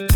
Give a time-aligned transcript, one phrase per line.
[0.00, 0.06] Ja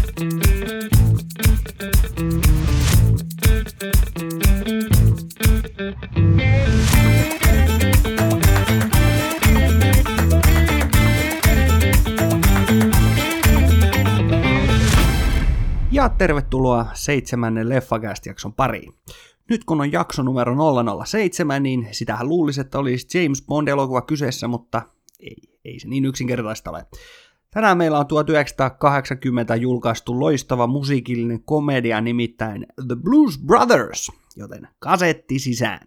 [16.09, 18.95] tervetuloa seitsemännen Leffagast-jakson pariin.
[19.51, 20.57] Nyt kun on jakso numero
[21.05, 24.83] 007, niin sitähän luulisi, että olisi James Bond-elokuva kyseessä, mutta
[25.21, 26.87] ei, ei se niin yksinkertaista ole.
[27.55, 35.81] Tänään meillä on 1980 julkaistu loistava musiikillinen komedia nimittäin The Blues Brothers, joten kasetti sisään.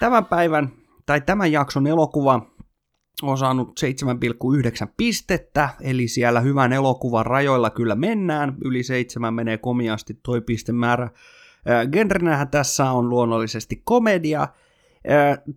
[0.00, 0.72] Tämän päivän
[1.06, 2.46] tai tämän jakson elokuva
[3.22, 3.80] on saanut
[4.84, 11.10] 7,9 pistettä, eli siellä hyvän elokuvan rajoilla kyllä mennään, yli 7 menee komiasti toi pistemäärä.
[11.92, 14.48] Genrenähän tässä on luonnollisesti komedia.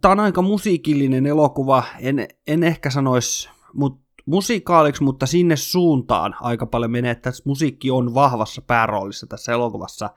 [0.02, 6.66] Tämä on aika musiikillinen elokuva, en, en ehkä sanoisi mut, musikaaliksi, mutta sinne suuntaan aika
[6.66, 10.10] paljon menee, että musiikki on vahvassa pääroolissa tässä elokuvassa,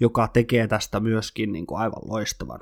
[0.00, 2.60] joka tekee tästä myöskin niin kuin aivan loistavan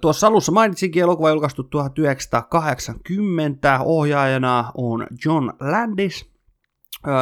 [0.00, 3.80] tuossa alussa mainitsinkin elokuva julkaistu 1980.
[3.84, 6.30] Ohjaajana on John Landis.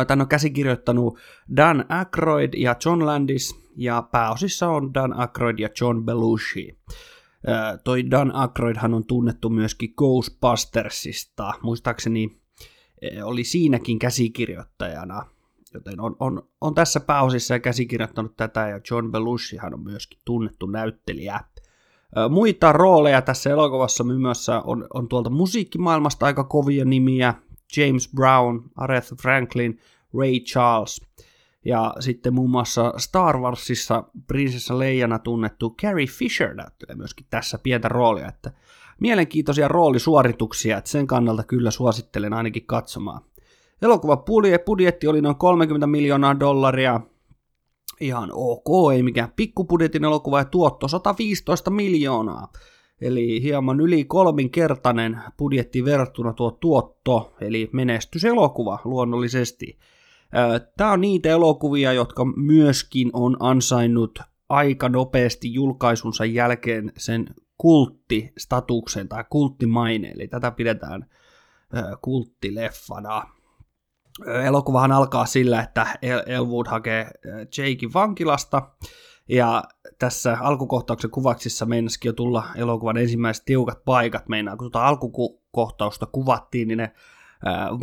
[0.06, 1.18] Tän on käsikirjoittanut
[1.56, 6.78] Dan Aykroyd ja John Landis, ja pääosissa on Dan Aykroyd ja John Belushi.
[7.84, 12.40] Toi Dan Aykroydhan on tunnettu myöskin Ghostbustersista, muistaakseni
[13.24, 15.26] oli siinäkin käsikirjoittajana,
[15.74, 20.66] joten on, on, on tässä pääosissa ja käsikirjoittanut tätä, ja John Belushihan on myöskin tunnettu
[20.66, 21.40] näyttelijä.
[22.30, 27.34] Muita rooleja tässä elokuvassa myös on, on tuolta musiikkimaailmasta aika kovia nimiä.
[27.76, 29.78] James Brown, Aretha Franklin,
[30.18, 31.00] Ray Charles.
[31.66, 37.88] Ja sitten muun muassa Star Warsissa prinsessa Leijana tunnettu Carrie Fisher näyttelee myöskin tässä pientä
[37.88, 38.52] roolia, että
[39.00, 43.20] mielenkiintoisia roolisuorituksia, että sen kannalta kyllä suosittelen ainakin katsomaan.
[43.82, 44.24] Elokuva
[44.66, 47.00] budjetti oli noin 30 miljoonaa dollaria,
[48.00, 52.52] ihan ok, ei mikään pikkupudjetin elokuva ja tuotto 115 miljoonaa.
[53.00, 59.78] Eli hieman yli kolminkertainen budjetti verrattuna tuo tuotto, eli menestyselokuva luonnollisesti.
[60.76, 69.24] Tämä on niitä elokuvia, jotka myöskin on ansainnut aika nopeasti julkaisunsa jälkeen sen kulttistatuksen tai
[69.30, 71.06] kulttimaine, eli tätä pidetään
[72.02, 73.22] kulttileffana.
[74.44, 75.86] Elokuvahan alkaa sillä, että
[76.26, 77.10] Elwood hakee
[77.56, 78.70] Jakein vankilasta,
[79.28, 79.64] ja
[79.98, 86.68] tässä alkukohtauksen kuvaksissa meinasikin jo tulla elokuvan ensimmäiset tiukat paikat, meinaa, kun tuota alkukohtausta kuvattiin,
[86.68, 86.92] niin ne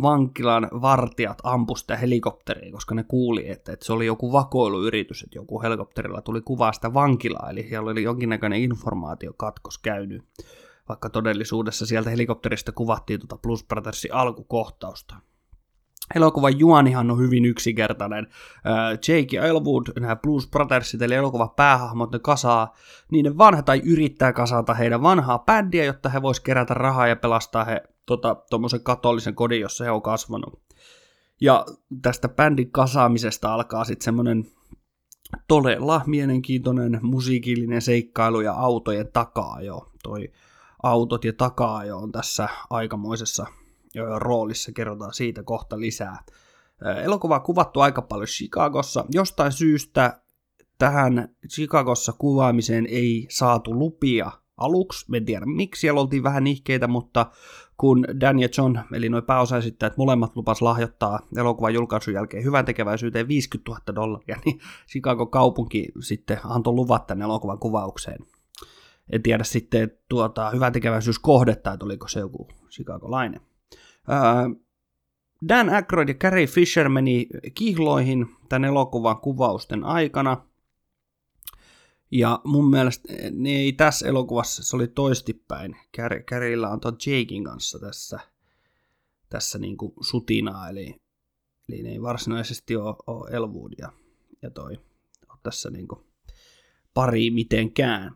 [0.02, 5.38] vankilan vartijat ampuivat sitä helikopteria, koska ne kuuli, että, että se oli joku vakoiluyritys, että
[5.38, 10.24] joku helikopterilla tuli kuvaa sitä vankilaa, eli siellä oli jonkinnäköinen informaatiokatkos käynyt,
[10.88, 15.14] vaikka todellisuudessa sieltä helikopterista kuvattiin tuota Plus Brothersin alkukohtausta.
[16.14, 18.26] Elokuvan juonihan on hyvin yksinkertainen.
[19.08, 22.74] Jake ja Elwood, nämä Blues Brothersit, eli elokuvan päähahmot, ne kasaa
[23.10, 27.64] niiden vanha tai yrittää kasata heidän vanhaa bändiä, jotta he vois kerätä rahaa ja pelastaa
[27.64, 30.62] he tuommoisen tota, katolisen kodin, jossa he on kasvanut.
[31.40, 31.66] Ja
[32.02, 34.44] tästä bändin kasaamisesta alkaa sitten semmoinen
[35.48, 39.92] todella mielenkiintoinen musiikillinen seikkailu ja autojen takaa jo.
[40.02, 40.32] Toi
[40.82, 43.46] autot ja takaa jo on tässä aikamoisessa
[44.16, 46.24] roolissa, kerrotaan siitä kohta lisää.
[47.04, 49.04] Elokuva on kuvattu aika paljon Chicagossa.
[49.12, 50.20] Jostain syystä
[50.78, 55.16] tähän Chicagossa kuvaamiseen ei saatu lupia aluksi.
[55.16, 57.26] En tiedä miksi, siellä oltiin vähän ihkeitä, mutta
[57.76, 63.28] kun Dan ja John, eli noin pääosaisittajat, molemmat lupas lahjoittaa elokuvan julkaisun jälkeen hyvän tekeväisyyteen
[63.28, 68.18] 50 000 dollaria, niin Chicago kaupunki sitten antoi luvat tänne elokuvan kuvaukseen.
[69.12, 73.40] En tiedä sitten tuota, hyvän tekeväisyys kohdetta, että oliko se joku Chicago-lainen.
[75.48, 80.36] Dan Aykroyd ja Carrie Fisher meni kihloihin tämän elokuvan kuvausten aikana.
[82.10, 85.76] Ja mun mielestä ne ei tässä elokuvassa, se oli toistipäin.
[86.30, 88.20] Carrieilla on tuon Jakein kanssa tässä,
[89.28, 91.00] tässä niin kuin sutinaa, eli,
[91.68, 93.92] eli ne ei varsinaisesti ole, ole Elwood ja,
[94.50, 94.72] toi
[95.28, 96.00] ole tässä niin kuin
[96.94, 98.12] pari mitenkään.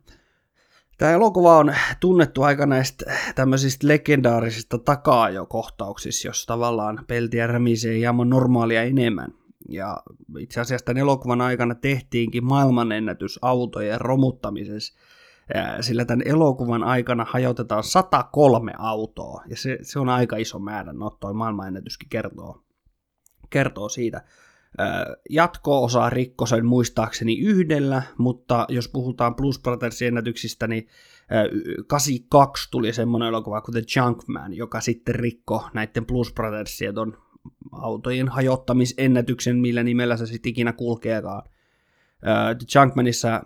[0.99, 8.83] Tämä elokuva on tunnettu aika näistä tämmöisistä legendaarisista takaajokohtauksista, jos tavallaan peltiä rämisee hieman normaalia
[8.83, 9.38] enemmän.
[9.69, 10.03] Ja
[10.39, 14.95] itse asiassa tämän elokuvan aikana tehtiinkin maailmanennätys autojen romuttamisessa,
[15.81, 21.11] sillä tämän elokuvan aikana hajotetaan 103 autoa, ja se, se on aika iso määrä, no
[21.11, 22.63] toi maailmanennätyskin kertoo,
[23.51, 24.25] kertoo siitä.
[25.31, 30.89] Jatko-osa rikko sen muistaakseni yhdellä, mutta jos puhutaan Plus Brothersin ennätyksistä, niin
[31.87, 36.95] 82 tuli semmoinen elokuva kuten Junkman, joka sitten rikko näiden Blues Brothersien
[37.73, 41.43] autojen hajottamisennätyksen, millä nimellä se sitten ikinä kulkeekaan.
[42.59, 43.43] The Junkmanissa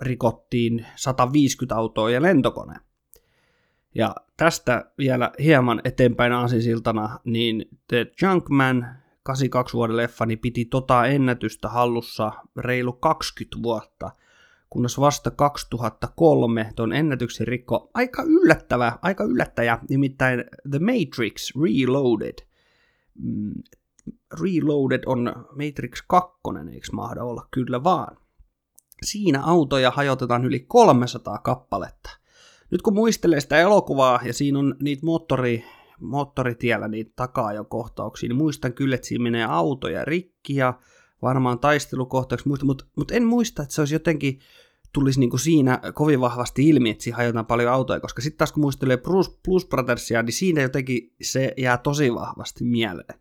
[0.00, 2.74] rikottiin 150 autoa ja lentokone.
[3.94, 8.86] Ja tästä vielä hieman eteenpäin aasinsiltana, niin The Junkman
[9.22, 14.10] 82 vuoden leffa niin piti tota ennätystä hallussa reilu 20 vuotta,
[14.70, 22.46] kunnes vasta 2003 ton ennätyksen rikko aika yllättävä, aika yllättäjä, nimittäin The Matrix Reloaded.
[23.18, 23.62] Mm,
[24.40, 26.40] Reloaded on Matrix 2,
[26.72, 27.48] eikö mahda olla?
[27.50, 28.16] Kyllä vaan.
[29.02, 32.10] Siinä autoja hajotetaan yli 300 kappaletta.
[32.70, 35.64] Nyt kun muistelee sitä elokuvaa ja siinä on niitä moottori,
[36.00, 40.80] moottoritiellä niitä takaa jo kohtauksia, niin muistan kyllä, että siinä menee autoja rikki ja
[41.22, 44.38] varmaan taistelukohtauksia, mutta, mutta, mutta en muista, että se olisi jotenkin
[44.96, 48.52] tulisi niin kuin siinä kovin vahvasti ilmi, että siinä hajotaan paljon autoja, koska sitten taas
[48.52, 53.20] kun muistelee Bruce, Blues Brothersia, niin siinä jotenkin se jää tosi vahvasti mieleen.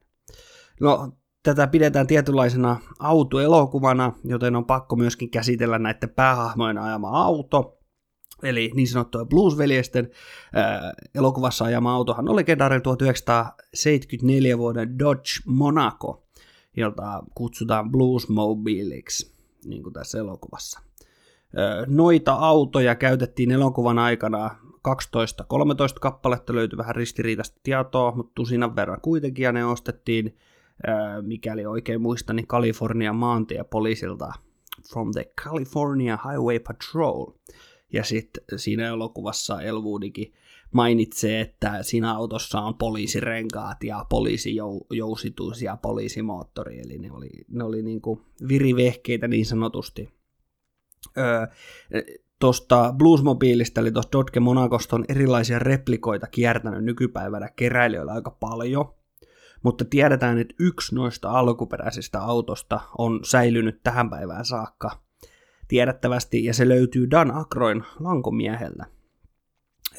[0.82, 1.12] No,
[1.44, 7.78] tätä pidetään tietynlaisena autoelokuvana, joten on pakko myöskin käsitellä näiden päähahmojen ajama auto.
[8.44, 10.12] Eli niin sanottuja Blues-veljesten
[10.58, 10.82] äh,
[11.16, 16.28] elokuvassa ajama autohan on legendaarinen 1974 vuoden Dodge Monaco,
[16.78, 19.32] jota kutsutaan Bluesmobileiksi,
[19.66, 20.80] niin kuin tässä elokuvassa.
[21.88, 24.56] Noita autoja käytettiin elokuvan aikana
[24.88, 24.90] 12-13
[26.02, 30.38] kappaletta, löytyi vähän ristiriitaista tietoa, mutta tusinan verran kuitenkin, ja ne ostettiin
[31.22, 34.34] mikäli oikein muistan, niin Kalifornian maantiepoliisilta
[34.90, 37.26] From the California Highway Patrol.
[37.94, 40.34] Ja sitten siinä elokuvassa Elwoodikin
[40.72, 47.82] mainitsee, että siinä autossa on poliisirenkaat ja poliisijousitus ja poliisimoottori, eli ne oli, ne oli
[47.82, 50.10] niin kuin virivehkeitä niin sanotusti.
[52.40, 58.96] Tuosta Bluesmobiilista, eli tuosta Dodge Monacosta on erilaisia replikoita kiertänyt nykypäivänä keräilijöillä aika paljon
[59.66, 65.02] mutta tiedetään, että yksi noista alkuperäisistä autosta on säilynyt tähän päivään saakka
[65.68, 68.86] tiedettävästi, ja se löytyy Dan Akroin lankomiehellä.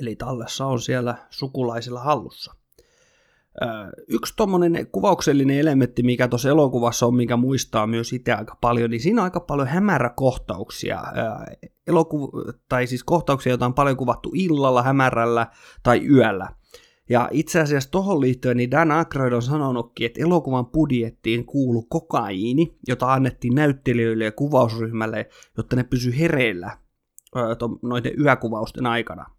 [0.01, 2.55] Eli tallessa on siellä sukulaisilla hallussa.
[4.09, 9.01] Yksi tuommoinen kuvauksellinen elementti, mikä tuossa elokuvassa on, mikä muistaa myös itse aika paljon, niin
[9.01, 11.03] siinä on aika paljon hämäräkohtauksia.
[11.91, 15.47] Elokuv- tai siis kohtauksia, joita on paljon kuvattu illalla, hämärällä
[15.83, 16.49] tai yöllä.
[17.11, 22.79] Ja itse asiassa tuohon liittyen niin Dan Aykroyd on sanonutkin, että elokuvan budjettiin kuulu kokaiini,
[22.89, 26.79] jota annettiin näyttelijöille ja kuvausryhmälle, jotta ne pysy hereillä
[27.83, 29.36] noiden yökuvausten aikana.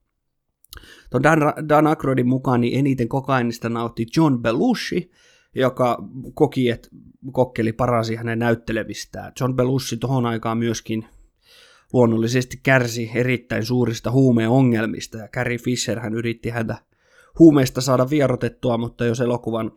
[1.10, 5.12] Tuon Dan, Dan Aykroydin mukaan niin eniten kokainista nautti John Belushi,
[5.56, 5.98] joka
[6.34, 6.90] koki, että
[7.32, 9.34] kokkeli paransi hänen näyttelevistään.
[9.40, 11.06] John Belushi tuohon aikaan myöskin
[11.94, 16.78] luonnollisesti kärsi erittäin suurista huumeongelmista, ja Carrie Fisher hän yritti häntä
[17.40, 19.72] huumeista saada vierotettua, mutta jos elokuvan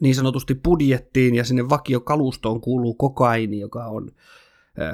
[0.00, 4.10] niin sanotusti budjettiin ja sinne vakiokalustoon kuuluu kokaini, joka on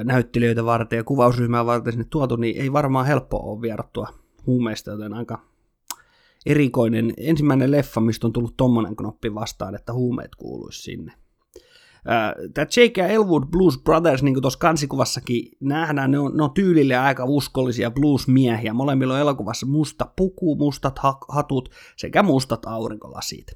[0.05, 5.15] näyttelijöitä varten ja kuvausryhmää varten sinne tuotu, niin ei varmaan helppo ole vierottua huumeista, joten
[5.15, 5.43] aika
[6.47, 11.13] erikoinen ensimmäinen leffa, mistä on tullut tommonen knoppi vastaan, että huumeet kuuluisi sinne.
[12.55, 16.55] Tämä Jake ja Elwood Blues Brothers, niin kuin tuossa kansikuvassakin nähdään, ne on, ne on
[16.55, 18.75] tyylille aika uskollisia bluesmiehiä.
[18.75, 20.99] Molemmilla on elokuvassa musta puku, mustat
[21.29, 23.47] hatut sekä mustat aurinkolasit.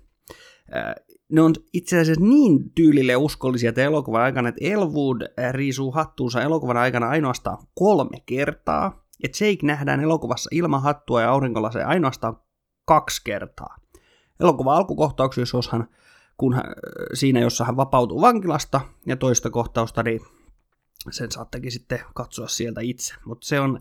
[1.33, 6.77] Ne on itse asiassa niin tyylille uskollisia että elokuvan aikana, että Elwood riisuu hattuunsa elokuvan
[6.77, 12.41] aikana ainoastaan kolme kertaa, ja Jake nähdään elokuvassa ilman hattua ja aurinkolaseja ainoastaan
[12.85, 13.77] kaksi kertaa.
[14.41, 15.89] Elokuvan alkukohtauksessa, jos hän
[16.37, 16.65] kun hän,
[17.15, 20.21] siinä, jossa hän vapautuu vankilasta, ja toista kohtausta, niin
[21.11, 23.15] sen saattekin sitten katsoa sieltä itse.
[23.25, 23.81] Mutta se on,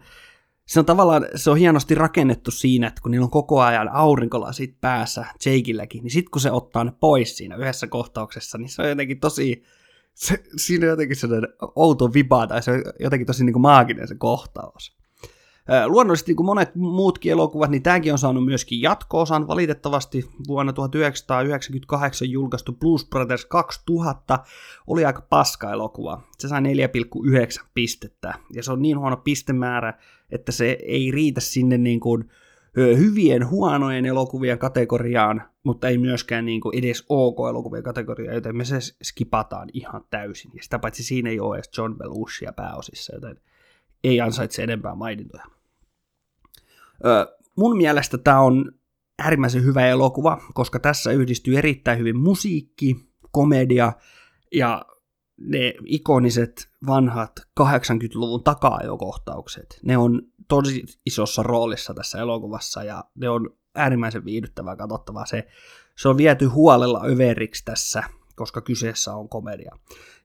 [0.65, 4.81] se on tavallaan, se on hienosti rakennettu siinä, että kun niillä on koko ajan aurinkolasit
[4.81, 8.89] päässä Jakeilläkin, niin sitten kun se ottaa ne pois siinä yhdessä kohtauksessa, niin se on
[8.89, 9.63] jotenkin tosi,
[10.13, 14.07] se, siinä on jotenkin sellainen outo viba, tai se on jotenkin tosi niin kuin maaginen
[14.07, 14.97] se kohtaus.
[15.87, 19.47] Luonnollisesti niin kuin monet muutkin elokuvat, niin tämäkin on saanut myöskin jatko-osan.
[19.47, 24.39] Valitettavasti vuonna 1998 julkaistu Blues Brothers 2000
[24.87, 26.21] oli aika paska elokuva.
[26.37, 29.93] Se sai 4,9 pistettä, ja se on niin huono pistemäärä,
[30.29, 32.29] että se ei riitä sinne niin kuin
[32.77, 38.79] hyvien huonojen elokuvien kategoriaan, mutta ei myöskään niin kuin edes ok-elokuvien kategoriaan, joten me se
[39.03, 40.51] skipataan ihan täysin.
[40.55, 43.39] Ja sitä paitsi siinä ei ole edes John Belushia pääosissa, joten
[44.03, 45.45] ei ansaitse enempää mainintoja.
[47.57, 48.71] Mun mielestä tämä on
[49.19, 52.95] äärimmäisen hyvä elokuva, koska tässä yhdistyy erittäin hyvin musiikki,
[53.31, 53.93] komedia
[54.51, 54.85] ja
[55.37, 59.79] ne ikoniset vanhat 80-luvun taka kohtaukset.
[59.83, 65.25] Ne on tosi isossa roolissa tässä elokuvassa ja ne on äärimmäisen viihdyttävää katsottavaa.
[65.25, 65.47] Se,
[65.95, 68.03] se on viety huolella överiksi tässä,
[68.35, 69.75] koska kyseessä on komedia.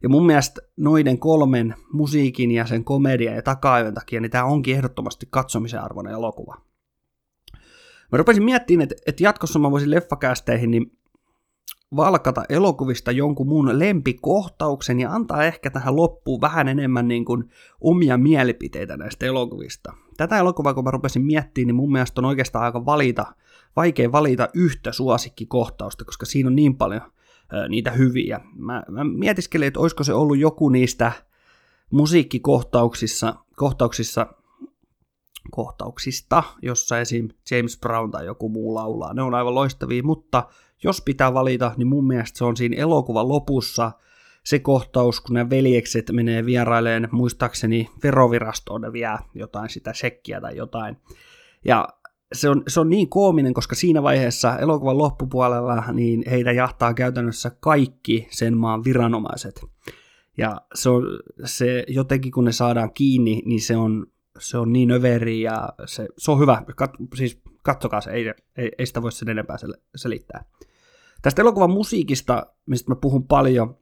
[0.03, 4.77] Ja mun mielestä noiden kolmen musiikin ja sen komedian ja taka takia, niin tämä onkin
[4.77, 6.57] ehdottomasti katsomisen arvoinen elokuva.
[8.13, 11.01] Mä rupesin miettimään, että, että jatkossa mä voisin leffakästeihin niin
[11.97, 17.51] valkata elokuvista jonkun mun lempikohtauksen ja antaa ehkä tähän loppuun vähän enemmän niin kuin
[17.81, 19.93] omia mielipiteitä näistä elokuvista.
[20.17, 23.27] Tätä elokuvaa, kun mä rupesin miettimään, niin mun mielestä on oikeastaan aika valita,
[23.77, 27.03] vaikea valita yhtä suosikkikohtausta, koska siinä on niin paljon
[27.69, 28.41] niitä hyviä.
[28.57, 31.13] Mä, mä mietiskelin, että olisiko se ollut joku niistä
[31.91, 34.27] musiikkikohtauksissa kohtauksissa,
[35.51, 37.29] kohtauksista, jossa esim.
[37.51, 39.15] James Brown tai joku muu laulaa.
[39.15, 40.49] Ne on aivan loistavia, mutta
[40.83, 43.93] jos pitää valita, niin mun mielestä se on siinä elokuvan lopussa
[44.45, 50.57] se kohtaus, kun ne veljekset menee vieraileen, muistaakseni verovirastoon ne vie jotain sitä sekkiä tai
[50.57, 50.97] jotain.
[51.65, 51.89] Ja
[52.33, 57.51] se on, se on niin koominen, koska siinä vaiheessa elokuvan loppupuolella niin heitä jahtaa käytännössä
[57.61, 59.61] kaikki sen maan viranomaiset.
[60.39, 61.05] Ja se, on,
[61.45, 64.07] se jotenkin kun ne saadaan kiinni, niin se on,
[64.39, 66.63] se on niin överi ja se, se on hyvä.
[66.77, 69.57] Kat, siis kattokaa se, ei, ei, ei sitä voi sen enempää
[69.97, 70.45] selittää.
[71.23, 73.79] Tästä elokuvan musiikista, mistä mä puhun paljon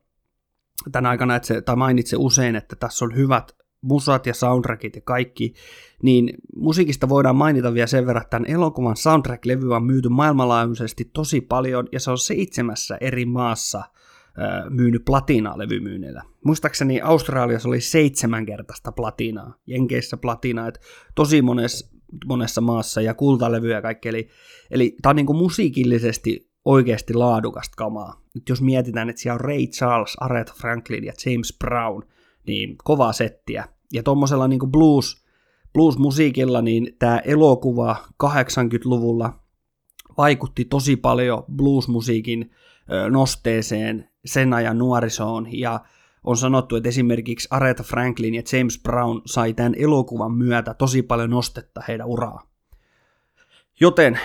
[0.92, 5.02] tänä aikana, että se, tai mainitsen usein, että tässä on hyvät musat ja soundtrackit ja
[5.04, 5.54] kaikki,
[6.02, 11.40] niin musiikista voidaan mainita vielä sen verran, että tämän elokuvan soundtrack-levy on myyty maailmanlaajuisesti tosi
[11.40, 13.82] paljon, ja se on seitsemässä eri maassa
[14.70, 16.22] myynyt platinaa levymyynnillä.
[16.44, 20.80] Muistaakseni Australiassa oli seitsemänkertaista platinaa, Jenkeissä platinaa, että
[21.14, 24.08] tosi monessa, monessa maassa ja kultalevyjä ja kaikki.
[24.08, 24.28] Eli,
[24.70, 28.22] eli tämä on niin kuin musiikillisesti oikeasti laadukasta kamaa.
[28.34, 32.02] Nyt jos mietitään, että siellä on Ray Charles, Aretha Franklin ja James Brown,
[32.48, 33.64] niin kovaa settiä.
[33.92, 35.24] Ja tuommoisella niin blues,
[35.72, 39.40] blues-musiikilla, niin tämä elokuva 80-luvulla
[40.18, 42.50] vaikutti tosi paljon blues-musiikin
[43.10, 45.80] nosteeseen sen ajan nuorisoon, ja
[46.24, 51.30] on sanottu, että esimerkiksi Aretha Franklin ja James Brown sai tämän elokuvan myötä tosi paljon
[51.30, 52.42] nostetta heidän uraa.
[53.80, 54.20] Joten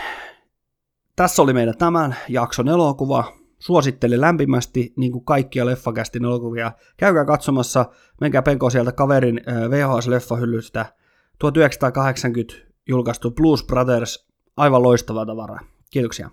[1.15, 3.42] tässä oli meidän tämän jakson elokuva.
[3.63, 6.71] Suosittelen lämpimästi, niin kuin kaikkia Leffakästin elokuvia.
[6.97, 7.85] Käykää katsomassa,
[8.21, 10.85] menkää penkoon sieltä kaverin VHS-leffahyllystä.
[11.39, 12.53] 1980
[12.87, 14.27] julkaistu Blues Brothers,
[14.57, 15.59] aivan loistava tavara.
[15.89, 16.29] Kiitoksia.